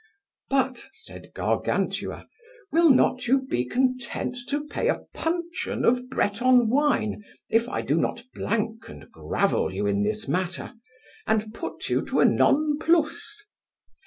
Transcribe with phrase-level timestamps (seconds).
[0.49, 2.25] But, said Gargantua,
[2.71, 7.95] will not you be content to pay a puncheon of Breton wine, if I do
[7.99, 10.73] not blank and gravel you in this matter,
[11.27, 13.45] and put you to a non plus?